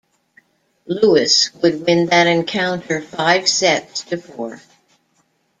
[0.87, 4.59] Lewis would win that encounter five sets to four.